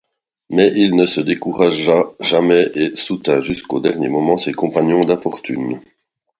[0.49, 5.79] Mais il ne se découragea jamais et soutint jusqu’au dernier moment ses compagnons d’infortune.